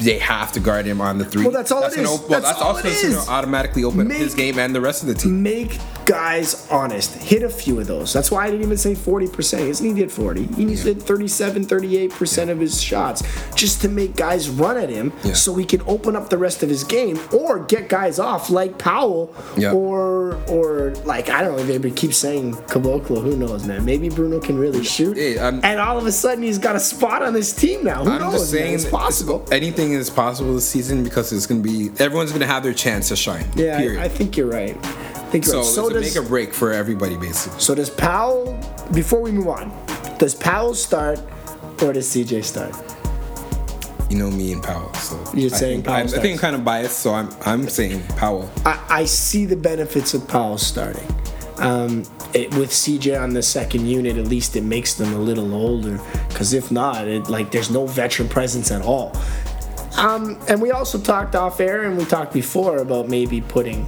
they 0.02 0.18
have 0.20 0.52
to 0.54 0.60
guard 0.60 0.86
him 0.86 1.02
on 1.02 1.18
the 1.18 1.26
three. 1.26 1.44
Well, 1.44 1.52
that's 1.52 1.72
all 1.72 1.84
it 1.84 1.94
an 1.98 2.04
is. 2.04 2.10
op- 2.10 2.30
well, 2.30 2.42
That's 2.42 2.52
that's, 2.52 2.62
all 2.62 2.76
also 2.76 2.88
it 2.88 3.02
going 3.02 3.26
to 3.26 3.32
automatically 3.32 3.84
open 3.84 4.12
up 4.12 4.18
his 4.18 4.34
game 4.34 4.60
and 4.60 4.74
the 4.76 4.82
rest 4.82 5.04
of 5.04 5.08
the 5.10 5.16
team. 5.16 5.42
make 5.44 5.78
guys 6.08 6.66
honest. 6.72 7.14
Hit 7.16 7.44
a 7.44 7.50
few 7.50 7.80
of 7.80 7.86
those. 7.88 8.14
That's 8.14 8.32
why 8.32 8.46
I 8.46 8.50
didn't 8.50 8.64
even 8.66 8.78
say 8.78 8.94
40%. 8.96 9.60
He 9.60 9.68
doesn't 9.68 9.86
need 9.86 9.94
to 9.96 10.00
hit 10.00 10.12
40. 10.12 10.46
He 10.48 10.66
needs 10.66 10.84
to 10.84 10.94
hit 10.94 11.04
37, 11.04 11.66
38% 11.66 12.50
of 12.50 12.60
his 12.60 12.82
shots 12.82 13.22
just 13.56 13.82
to 13.82 13.90
make 13.90 14.16
guys 14.16 14.50
run 14.50 14.78
at 14.78 14.90
him 14.90 15.12
Yeah. 15.24 15.34
so 15.34 15.54
he 15.56 15.66
can 15.66 15.82
open 15.86 16.16
up 16.16 16.30
the 16.30 16.38
rest 16.38 16.64
of 16.64 16.70
his 16.70 16.84
game 16.84 17.20
or 17.34 17.60
get 17.60 17.90
guys 17.90 18.20
off 18.20 18.50
like 18.50 18.78
Powell 18.78 19.34
Yeah. 19.58 19.74
or 19.74 20.36
or 20.48 20.92
like 21.06 21.30
I 21.30 21.42
don't 21.44 21.58
know, 21.58 21.64
maybe 21.66 21.92
keep 21.92 22.14
saying 22.14 22.54
Caboclo, 22.68 23.22
who 23.22 23.36
knows, 23.36 23.66
man. 23.66 23.84
Maybe 23.86 24.08
Bruno 24.10 24.40
can 24.40 24.58
really 24.58 24.84
shoot. 24.86 25.18
Yeah, 25.18 25.50
and 25.62 25.80
all 25.80 25.98
of 25.98 26.06
a 26.06 26.12
sudden 26.12 26.42
he's 26.44 26.58
got 26.58 26.76
a 26.76 26.80
spot 26.80 27.22
on 27.22 27.34
this 27.34 27.52
team 27.54 27.84
now. 27.84 28.04
Who 28.06 28.12
I'm 28.12 28.20
knows? 28.22 28.54
man? 28.54 28.74
It's 28.74 28.86
possible. 28.86 29.46
anything 29.52 29.92
is 29.92 30.10
possible 30.10 30.54
this 30.54 30.68
season 30.70 31.04
because 31.04 31.34
it's 31.34 31.46
gonna 31.46 31.60
be 31.62 31.92
everyone's 32.00 32.32
gonna 32.32 32.46
have 32.48 32.64
their 32.64 32.74
chance 32.74 33.10
to 33.10 33.16
shine. 33.18 33.46
Yeah, 33.56 33.78
Period. 33.78 34.00
I, 34.02 34.06
I 34.06 34.08
think 34.08 34.38
you're 34.38 34.48
right. 34.50 34.78
I 35.28 35.30
think 35.30 35.46
you're 35.46 35.62
so. 35.62 35.64
So 35.64 35.90
does 35.90 36.16
make 36.16 36.26
a 36.26 36.26
break 36.26 36.54
for 36.54 36.72
everybody 36.72 37.18
basically. 37.18 37.60
so 37.60 37.76
does 37.76 37.90
Powell. 37.90 38.58
Before 38.94 39.22
we 39.22 39.34
move 39.34 39.50
on, 39.50 39.74
does 40.18 40.34
Powell 40.34 40.74
start 40.74 41.20
or 41.82 41.92
does 41.92 42.08
CJ 42.08 42.46
start? 42.46 42.74
You 44.10 44.18
know 44.18 44.32
me 44.32 44.54
and 44.54 44.64
Powell, 44.64 44.94
so 44.94 45.18
You're 45.34 45.54
I 45.54 45.58
saying 45.58 45.84
think, 45.84 45.86
Powell 45.86 45.98
I, 45.98 46.02
I 46.04 46.22
think 46.22 46.36
I'm 46.36 46.40
kind 46.40 46.56
of 46.56 46.64
biased, 46.64 47.00
so 47.00 47.14
I'm 47.14 47.30
I'm 47.46 47.68
saying 47.68 48.04
Powell. 48.16 48.50
I, 48.66 48.82
I 48.90 49.04
see 49.04 49.44
the 49.44 49.58
benefits 49.58 50.14
of 50.14 50.26
Powell 50.30 50.58
starting. 50.58 51.06
Um, 51.58 52.04
it, 52.34 52.54
with 52.56 52.70
CJ 52.70 53.22
on 53.22 53.34
the 53.34 53.44
second 53.44 53.86
unit, 53.86 54.16
at 54.16 54.28
least 54.28 54.56
it 54.56 54.64
makes 54.64 54.94
them 54.94 55.14
a 55.14 55.20
little 55.20 55.54
older. 55.54 56.00
Because 56.30 56.54
if 56.54 56.72
not, 56.72 57.06
it, 57.06 57.28
like 57.28 57.52
there's 57.52 57.70
no 57.70 57.86
veteran 57.86 58.30
presence 58.30 58.72
at 58.72 58.82
all. 58.82 59.14
Um, 59.98 60.40
and 60.48 60.62
we 60.62 60.72
also 60.72 60.98
talked 60.98 61.36
off 61.36 61.60
air, 61.60 61.84
and 61.84 61.98
we 61.98 62.06
talked 62.06 62.32
before 62.32 62.78
about 62.78 63.10
maybe 63.10 63.42
putting 63.42 63.86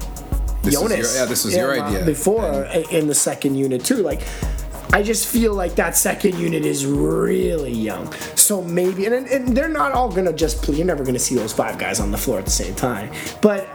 This 0.71 0.75
is 0.75 0.81
Jonas. 0.81 0.97
your- 1.13 1.21
yeah, 1.23 1.25
this 1.29 1.45
was 1.45 1.55
your 1.55 1.81
idea. 1.81 2.05
Before 2.05 2.63
in 2.91 3.07
the 3.07 3.15
second 3.15 3.55
unit 3.55 3.83
too. 3.85 3.97
Like, 3.97 4.21
I 4.91 5.03
just 5.03 5.27
feel 5.27 5.53
like 5.53 5.75
that 5.75 5.95
second 5.95 6.39
unit 6.39 6.65
is 6.65 6.83
really 6.83 7.71
young. 7.71 8.11
So 8.35 8.63
maybe, 8.63 9.05
and, 9.05 9.27
and 9.27 9.55
they're 9.55 9.69
not 9.69 9.91
all 9.91 10.09
gonna 10.11 10.33
just 10.33 10.63
play. 10.63 10.77
You're 10.77 10.85
never 10.87 11.03
gonna 11.03 11.19
see 11.19 11.35
those 11.35 11.53
five 11.53 11.77
guys 11.77 11.99
on 11.99 12.09
the 12.09 12.17
floor 12.17 12.39
at 12.39 12.45
the 12.45 12.51
same 12.51 12.73
time. 12.73 13.11
But 13.39 13.67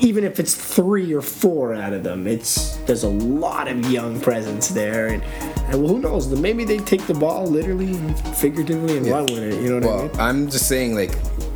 even 0.00 0.24
if 0.24 0.40
it's 0.40 0.54
three 0.54 1.12
or 1.12 1.20
four 1.20 1.74
out 1.74 1.92
of 1.92 2.04
them, 2.04 2.26
it's 2.26 2.76
there's 2.86 3.02
a 3.02 3.08
lot 3.08 3.68
of 3.68 3.90
young 3.90 4.18
presence 4.18 4.68
there, 4.68 5.08
and, 5.08 5.22
and 5.68 5.86
who 5.86 5.98
knows? 5.98 6.26
Maybe 6.28 6.64
they 6.64 6.78
take 6.78 7.06
the 7.06 7.12
ball 7.12 7.44
literally 7.46 7.92
figuratively 8.36 8.96
and 8.96 9.06
run 9.08 9.24
with 9.26 9.40
it. 9.40 9.62
You 9.62 9.68
know 9.68 9.74
what 9.74 9.84
I 9.84 9.86
Well, 9.88 10.02
mean? 10.08 10.20
I'm 10.20 10.50
just 10.50 10.68
saying 10.68 10.94
like 10.94 11.12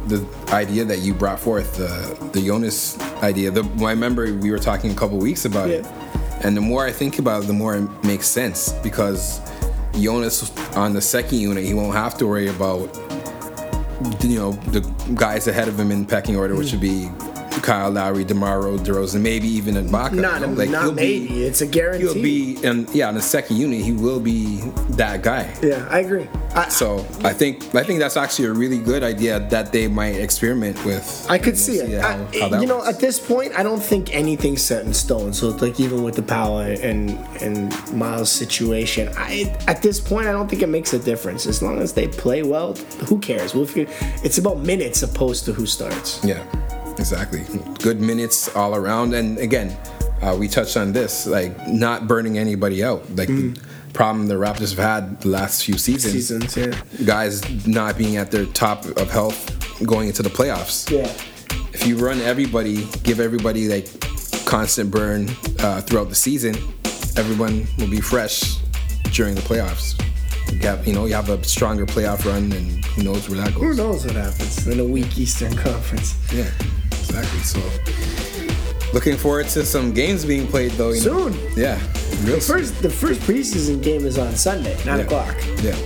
the 0.06 0.26
idea 0.52 0.84
that 0.84 1.00
you 1.00 1.14
brought 1.14 1.40
forth, 1.40 1.76
the 1.76 2.30
the 2.32 2.46
Jonas 2.46 2.98
idea. 3.22 3.50
The 3.50 3.62
I 3.84 3.90
remember 3.90 4.32
we 4.34 4.50
were 4.50 4.58
talking 4.58 4.90
a 4.90 4.94
couple 4.94 5.18
weeks 5.18 5.44
about 5.44 5.70
it, 5.70 5.86
and 6.42 6.56
the 6.56 6.60
more 6.60 6.86
I 6.86 6.92
think 6.92 7.18
about 7.18 7.44
it, 7.44 7.46
the 7.46 7.52
more 7.52 7.76
it 7.76 8.04
makes 8.04 8.26
sense 8.26 8.72
because 8.82 9.40
Jonas 9.92 10.50
on 10.76 10.92
the 10.92 11.00
second 11.00 11.38
unit, 11.38 11.64
he 11.64 11.74
won't 11.74 11.94
have 11.94 12.16
to 12.18 12.26
worry 12.26 12.48
about 12.48 12.94
you 14.22 14.38
know 14.38 14.52
the 14.72 14.80
guys 15.14 15.46
ahead 15.46 15.68
of 15.68 15.78
him 15.78 15.90
in 15.90 16.04
pecking 16.04 16.36
order, 16.36 16.54
which 16.54 16.68
mm. 16.68 16.72
would 16.72 16.80
be 16.80 17.33
Kyle 17.62 17.90
Lowry, 17.90 18.24
Demaro, 18.24 18.78
DeRozan, 18.78 19.20
maybe 19.20 19.48
even 19.48 19.74
Ibaka. 19.74 20.12
Not, 20.12 20.40
you 20.40 20.46
know? 20.46 20.52
Like, 20.52 20.70
not 20.70 20.94
maybe. 20.94 21.28
Be, 21.28 21.44
it's 21.44 21.60
a 21.60 21.66
guarantee. 21.66 22.04
he'll 22.04 22.14
be, 22.14 22.64
and 22.64 22.88
yeah, 22.94 23.08
on 23.08 23.14
the 23.14 23.22
second 23.22 23.56
unit, 23.56 23.80
he 23.82 23.92
will 23.92 24.20
be 24.20 24.60
that 24.90 25.22
guy. 25.22 25.54
Yeah, 25.62 25.86
I 25.90 26.00
agree. 26.00 26.28
I, 26.54 26.68
So 26.68 26.98
I 27.24 27.32
think 27.32 27.74
I 27.74 27.82
think 27.82 27.98
that's 27.98 28.16
actually 28.16 28.46
a 28.46 28.52
really 28.52 28.78
good 28.78 29.02
idea 29.02 29.40
that 29.50 29.72
they 29.72 29.88
might 29.88 30.14
experiment 30.16 30.82
with. 30.84 31.26
I 31.28 31.36
could 31.38 31.58
see 31.58 31.76
it. 31.78 32.00
how- 32.00 32.08
I- 32.32 32.38
how 32.48 32.60
you 32.60 32.66
know, 32.66 32.76
works. 32.78 32.88
at 32.90 33.00
this 33.00 33.18
point, 33.18 33.58
I 33.58 33.62
don't 33.64 33.82
think 33.82 34.14
anything's 34.14 34.62
set 34.62 34.84
in 34.86 34.94
stone. 34.94 35.32
So 35.32 35.48
it's 35.50 35.60
like 35.62 35.80
even 35.80 36.04
with 36.04 36.14
the 36.14 36.22
Powell 36.22 36.58
and 36.60 37.10
and 37.40 37.72
Miles 37.92 38.30
situation, 38.30 39.08
I 39.16 39.52
at 39.66 39.82
this 39.82 39.98
point 40.00 40.28
I 40.28 40.32
don't 40.32 40.48
think 40.48 40.62
it 40.62 40.68
makes 40.68 40.92
a 40.92 40.98
difference 40.98 41.46
as 41.46 41.60
long 41.60 41.80
as 41.80 41.92
they 41.92 42.06
play 42.06 42.42
well. 42.44 42.74
Who 43.08 43.18
cares? 43.18 43.52
We'll 43.54 43.66
figure, 43.66 43.92
it's 44.22 44.38
about 44.38 44.58
minutes 44.60 45.02
opposed 45.02 45.44
to 45.46 45.52
who 45.52 45.66
starts. 45.66 46.20
yeah, 46.24 46.42
exactly. 46.98 47.44
Good 47.80 48.00
minutes 48.00 48.54
all 48.56 48.74
around, 48.74 49.14
and 49.14 49.38
again, 49.38 49.76
uh, 50.22 50.36
we 50.38 50.48
touched 50.48 50.76
on 50.76 50.92
this, 50.92 51.26
like 51.26 51.66
not 51.68 52.06
burning 52.06 52.38
anybody 52.38 52.82
out. 52.82 53.02
Like 53.16 53.28
the 53.28 53.58
problem 53.92 54.26
the 54.26 54.34
Raptors 54.34 54.74
have 54.74 54.78
had 54.78 55.20
the 55.20 55.28
last 55.28 55.64
few 55.64 55.76
seasons. 55.78 56.12
Seasons, 56.14 56.56
yeah. 56.56 56.80
Guys 57.04 57.66
not 57.66 57.96
being 57.98 58.16
at 58.16 58.30
their 58.30 58.46
top 58.46 58.84
of 58.86 59.10
health 59.10 59.50
going 59.84 60.08
into 60.08 60.22
the 60.22 60.30
playoffs. 60.30 60.90
Yeah. 60.90 61.06
if 61.74 61.86
you 61.86 61.96
run 61.96 62.20
everybody, 62.20 62.86
give 63.02 63.20
everybody 63.20 63.68
like 63.68 63.86
constant 64.46 64.90
burn 64.90 65.28
uh, 65.60 65.80
throughout 65.82 66.08
the 66.08 66.14
season, 66.14 66.54
everyone 67.16 67.66
will 67.78 67.90
be 67.90 68.00
fresh 68.00 68.56
during 69.12 69.34
the 69.34 69.40
playoffs. 69.42 70.00
You 70.52 70.60
have, 70.60 70.86
you 70.86 70.92
know, 70.94 71.06
you 71.06 71.14
have 71.14 71.28
a 71.30 71.42
stronger 71.44 71.84
playoff 71.86 72.24
run, 72.24 72.52
and 72.52 72.84
who 72.84 73.02
knows 73.02 73.28
where 73.28 73.40
that 73.40 73.54
goes. 73.54 73.62
Who 73.62 73.74
knows 73.74 74.04
what 74.06 74.14
happens 74.14 74.66
in 74.68 74.78
a 74.78 74.84
weak 74.84 75.18
Eastern 75.18 75.54
Conference? 75.56 76.14
Yeah, 76.32 76.48
exactly. 77.18 77.40
So, 77.40 78.92
looking 78.92 79.16
forward 79.16 79.46
to 79.48 79.64
some 79.64 79.92
games 79.92 80.24
being 80.24 80.46
played 80.46 80.72
though. 80.72 80.92
You 80.92 81.04
know? 81.04 81.30
Soon. 81.30 81.50
Yeah, 81.56 81.78
real 82.24 82.40
soon. 82.40 82.58
First, 82.58 82.82
the 82.82 82.90
first 82.90 83.20
preseason 83.20 83.82
game 83.82 84.04
is 84.06 84.18
on 84.18 84.34
Sunday, 84.36 84.76
nine 84.84 84.98
Yeah. 84.98 85.04
o'clock. 85.04 85.34
Yeah, 85.62 85.76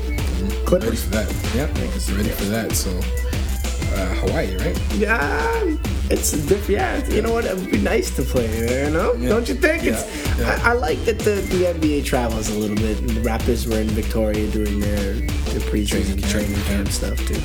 ready 0.70 0.96
for 0.96 1.10
that. 1.10 1.32
Yeah, 1.54 1.68
it's 1.94 2.10
ready 2.10 2.28
for 2.30 2.44
that. 2.46 2.72
So, 2.72 2.90
uh, 2.90 4.14
Hawaii, 4.20 4.56
right? 4.56 4.78
Yeah, 4.96 5.76
it's 6.10 6.32
diff- 6.32 6.68
yeah. 6.68 7.04
You 7.08 7.22
know 7.22 7.32
what? 7.32 7.44
It 7.44 7.56
would 7.56 7.70
be 7.70 7.78
nice 7.78 8.10
to 8.16 8.22
play 8.22 8.46
there. 8.46 8.90
No, 8.90 9.14
Yeah. 9.14 9.28
don't 9.30 9.48
you 9.48 9.54
think? 9.54 9.84
Yeah. 9.84 9.92
It's. 9.98 10.38
Yeah. 10.38 10.60
I, 10.64 10.70
I 10.70 10.72
like 10.74 11.04
that 11.06 11.18
the, 11.18 11.32
the 11.52 11.64
NBA 11.74 12.04
travels 12.04 12.48
a 12.50 12.58
little 12.58 12.76
bit, 12.76 12.98
and 13.00 13.10
the 13.10 13.20
Raptors 13.20 13.66
were 13.66 13.80
in 13.80 13.88
Victoria 13.88 14.46
doing 14.50 14.80
their 14.80 15.14
their 15.48 15.60
pre-training 15.70 16.18
Training 16.18 16.20
camp, 16.20 16.30
training 16.30 16.62
camp 16.64 16.88
stuff 16.88 17.18
too. 17.26 17.40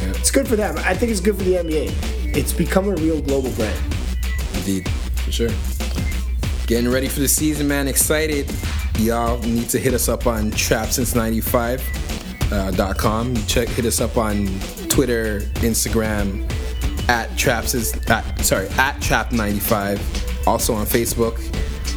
Yeah. 0.00 0.12
It's 0.16 0.30
good 0.30 0.48
for 0.48 0.56
them. 0.56 0.76
I 0.78 0.94
think 0.94 1.12
it's 1.12 1.20
good 1.20 1.36
for 1.36 1.44
the 1.44 1.54
NBA. 1.54 1.92
It's 2.36 2.52
become 2.52 2.88
a 2.88 2.94
real 2.96 3.20
global 3.20 3.50
brand. 3.50 3.78
Indeed, 4.54 4.88
for 4.88 5.32
sure. 5.32 5.50
Getting 6.66 6.90
ready 6.90 7.08
for 7.08 7.20
the 7.20 7.28
season, 7.28 7.68
man. 7.68 7.88
Excited. 7.88 8.50
Y'all 8.98 9.38
need 9.42 9.68
to 9.70 9.78
hit 9.78 9.94
us 9.94 10.08
up 10.08 10.26
on 10.26 10.50
trapsince95.com. 10.52 13.32
Uh. 13.32 13.36
Check, 13.46 13.68
hit 13.68 13.86
us 13.86 14.00
up 14.00 14.16
on 14.16 14.46
Twitter, 14.88 15.40
Instagram, 15.60 16.50
at 17.08 17.36
traps 17.36 17.74
at, 18.10 18.44
sorry 18.44 18.68
at 18.68 18.96
trap95. 18.96 20.46
Also 20.46 20.74
on 20.74 20.86
Facebook. 20.86 21.38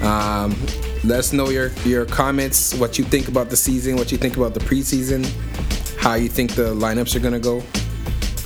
Um, 0.04 0.56
let 1.04 1.20
us 1.20 1.34
know 1.34 1.50
your 1.50 1.72
your 1.86 2.06
comments, 2.06 2.74
what 2.76 2.98
you 2.98 3.04
think 3.04 3.28
about 3.28 3.50
the 3.50 3.58
season, 3.58 3.96
what 3.96 4.12
you 4.12 4.18
think 4.18 4.38
about 4.38 4.54
the 4.54 4.60
preseason, 4.62 5.26
how 5.98 6.16
you 6.16 6.30
think 6.30 6.56
the 6.56 6.74
lineups 6.74 7.16
are 7.16 7.20
gonna 7.20 7.40
go. 7.40 7.62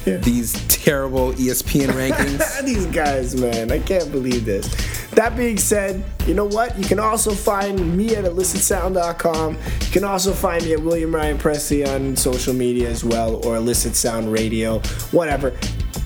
Yeah. 0.08 0.18
These 0.18 0.54
terrible 0.70 1.34
ESPN 1.34 1.90
rankings. 1.90 2.62
These 2.66 2.86
guys, 2.88 3.36
man, 3.36 3.74
I 3.74 3.80
can't 3.80 4.10
believe 4.10 4.46
this. 4.46 4.68
That 5.12 5.36
being 5.36 5.58
said, 5.58 6.02
you 6.26 6.34
know 6.34 6.46
what? 6.46 6.80
You 6.80 6.86
can 6.86 6.98
also 6.98 7.32
find 7.32 7.98
me 7.98 8.16
at 8.16 8.24
illicitsound.com. 8.24 9.54
You 9.56 9.92
can 9.92 10.06
also 10.06 10.32
find 10.32 10.64
me 10.64 10.74
at 10.74 10.80
William 10.80 11.14
Ryan 11.14 11.38
Presley 11.38 11.86
on 11.86 12.16
social 12.16 12.54
media 12.54 12.90
as 12.90 13.04
well, 13.04 13.46
or 13.46 13.58
Illicit 13.58 13.96
Sound 13.96 14.32
Radio, 14.32 14.80
whatever. 15.12 15.50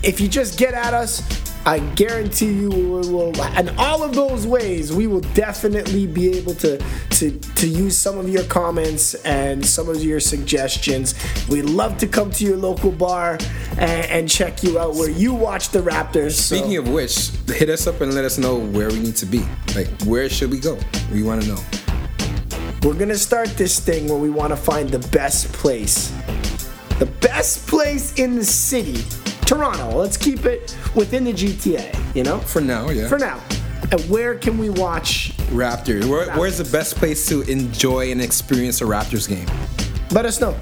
If 0.02 0.20
you 0.20 0.26
just 0.26 0.58
get 0.58 0.74
at 0.74 0.94
us, 0.94 1.22
I 1.64 1.78
guarantee 1.94 2.52
you 2.52 2.70
we 2.70 3.08
will, 3.08 3.40
and 3.40 3.70
all 3.78 4.02
of 4.02 4.14
those 4.14 4.46
ways, 4.46 4.92
we 4.92 5.06
will 5.06 5.20
definitely 5.34 6.06
be 6.06 6.36
able 6.36 6.54
to 6.56 6.78
to 7.10 7.38
to 7.38 7.68
use 7.68 7.96
some 7.96 8.18
of 8.18 8.28
your 8.28 8.42
comments 8.44 9.14
and 9.24 9.64
some 9.64 9.88
of 9.88 10.02
your 10.02 10.18
suggestions. 10.18 11.14
We'd 11.48 11.66
love 11.66 11.98
to 11.98 12.08
come 12.08 12.32
to 12.32 12.44
your 12.44 12.56
local 12.56 12.90
bar 12.90 13.38
and, 13.78 14.06
and 14.06 14.28
check 14.28 14.64
you 14.64 14.78
out 14.78 14.94
where 14.94 15.10
you 15.10 15.32
watch 15.34 15.68
the 15.68 15.78
Raptors. 15.78 16.32
So. 16.32 16.56
Speaking 16.56 16.78
of 16.78 16.88
which, 16.88 17.30
hit 17.46 17.68
us 17.68 17.86
up 17.86 18.00
and 18.00 18.12
let 18.12 18.24
us 18.24 18.38
know 18.38 18.56
where 18.56 18.88
we 18.88 18.98
need 18.98 19.16
to 19.16 19.26
be. 19.26 19.44
Like, 19.76 19.88
where 20.02 20.28
should 20.28 20.50
we 20.50 20.58
go? 20.58 20.78
We 21.12 21.22
want 21.22 21.42
to 21.42 21.48
know. 21.48 21.60
We're 22.82 22.98
gonna 22.98 23.14
start 23.14 23.48
this 23.50 23.78
thing 23.78 24.08
where 24.08 24.18
we 24.18 24.30
want 24.30 24.50
to 24.50 24.56
find 24.56 24.88
the 24.88 25.06
best 25.10 25.52
place, 25.52 26.12
the 26.98 27.06
best 27.20 27.68
place 27.68 28.18
in 28.18 28.34
the 28.34 28.44
city, 28.44 29.04
Toronto. 29.46 29.90
Let's 29.96 30.16
keep 30.16 30.44
it 30.44 30.76
within 30.94 31.24
the 31.24 31.32
GTA. 31.32 32.14
You 32.14 32.22
know, 32.24 32.38
For 32.38 32.60
now, 32.60 32.90
yeah. 32.90 33.08
for 33.08 33.18
now. 33.18 33.40
And 33.90 34.00
where 34.08 34.34
can 34.36 34.56
we 34.58 34.70
watch? 34.70 35.36
Raptors. 35.50 36.04
Where, 36.08 36.30
Where's 36.38 36.58
the 36.58 36.70
best 36.70 36.96
place 36.96 37.26
to 37.28 37.42
enjoy 37.42 38.10
and 38.12 38.20
experience 38.22 38.80
a 38.80 38.84
Raptors 38.84 39.28
game? 39.28 39.46
Let 40.12 40.24
us 40.26 40.40
know. 40.40 40.58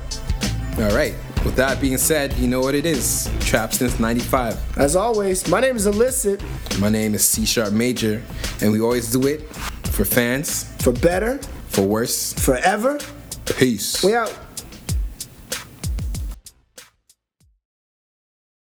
All 0.82 0.94
right. 0.94 1.14
With 1.44 1.56
that 1.56 1.80
being 1.80 1.96
said, 1.96 2.32
you 2.34 2.48
know 2.48 2.60
what 2.60 2.74
it 2.74 2.84
is. 2.84 3.30
Trap 3.40 3.72
since 3.72 3.98
95. 3.98 4.78
As 4.78 4.94
always, 4.96 5.46
my 5.48 5.60
name 5.60 5.74
is 5.76 5.86
Illicit. 5.86 6.42
My 6.78 6.88
name 6.90 7.14
is 7.14 7.24
C 7.26 7.46
Sharp 7.46 7.72
Major, 7.72 8.22
and 8.60 8.70
we 8.72 8.80
always 8.80 9.10
do 9.10 9.26
it 9.26 9.42
for 9.86 10.04
fans, 10.04 10.64
For 10.82 10.92
better, 10.92 11.38
for 11.68 11.82
worse. 11.82 12.32
forever. 12.34 12.98
Peace. 13.56 14.02
We 14.04 14.14
out. 14.14 14.36